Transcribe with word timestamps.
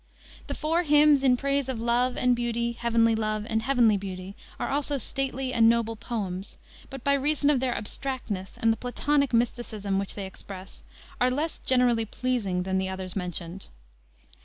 The 0.47 0.55
four 0.55 0.81
hymns 0.81 1.23
in 1.23 1.37
praise 1.37 1.69
of 1.69 1.79
Love 1.79 2.17
and 2.17 2.35
Beauty, 2.35 2.71
Heavenly 2.71 3.13
Love 3.13 3.45
and 3.47 3.61
Heavenly 3.61 3.97
Beauty, 3.97 4.35
are 4.59 4.67
also 4.67 4.97
stately 4.97 5.53
and 5.53 5.69
noble 5.69 5.95
poems, 5.95 6.57
but 6.89 7.03
by 7.03 7.13
reason 7.13 7.51
of 7.51 7.59
their 7.59 7.77
abstractness 7.77 8.57
and 8.59 8.73
the 8.73 8.77
Platonic 8.77 9.31
mysticism 9.31 9.99
which 9.99 10.15
they 10.15 10.25
express, 10.25 10.81
are 11.21 11.29
less 11.29 11.59
generally 11.59 12.05
pleasing 12.05 12.63
than 12.63 12.79
the 12.79 12.89
others 12.89 13.15
mentioned. 13.15 13.67